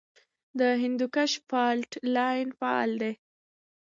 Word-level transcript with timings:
د 0.59 0.61
هندوکش 0.81 1.31
فالټ 1.47 1.91
لاین 2.15 2.47
فعال 2.59 2.91
دی 3.01 3.13